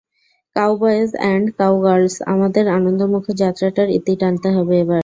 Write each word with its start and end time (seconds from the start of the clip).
Cowboys 0.55 1.09
and 1.15 1.45
cowgirls, 1.59 2.15
আমাদের 2.33 2.65
আনন্দমুখর 2.77 3.35
যাত্রাটার 3.43 3.87
ইতি 3.97 4.13
টানতে 4.21 4.49
হবে 4.55 4.73
এবার। 4.83 4.99